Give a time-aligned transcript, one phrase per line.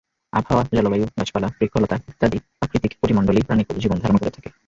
[0.33, 4.49] আবহাওয়া, জলবায়ু, গাছপালা, বৃক্ষলতা ইত্যাদি প্রাকৃতিক পরিমণ্ডলেই প্রাণিকুল জীবন ধারণ করে থাকে।